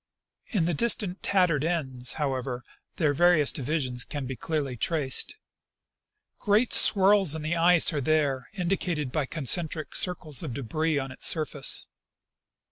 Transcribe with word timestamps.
In 0.47 0.65
the 0.65 0.73
distant 0.73 1.21
tattered 1.21 1.63
ends, 1.63 2.13
however, 2.13 2.63
their 2.95 3.13
various 3.13 3.51
divisions 3.51 4.03
can 4.03 4.25
be 4.25 4.35
clearly 4.35 4.75
traced. 4.75 5.35
Great 6.39 6.73
swirls 6.73 7.35
in 7.35 7.43
the 7.43 7.55
ice~ 7.55 7.93
are 7.93 8.01
there 8.01 8.49
indicated 8.53 9.11
by 9.11 9.27
concentric 9.27 9.91
curves 9.91 10.41
of 10.41 10.55
debris 10.55 10.97
on 10.97 11.11
its 11.11 11.27
surface. 11.27 11.85